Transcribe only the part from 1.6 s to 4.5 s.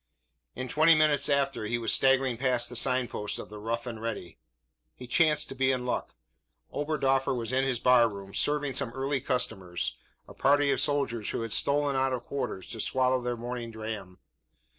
he was staggering past the sign post of the "Rough and Ready."